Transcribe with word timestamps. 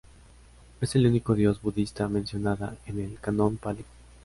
Es 0.81 0.95
el 0.95 1.05
único 1.05 1.35
dios 1.35 1.61
budista 1.61 2.07
mencionada 2.07 2.75
en 2.87 3.01
el 3.01 3.19
"Canon 3.19 3.57
Pali". 3.57 3.85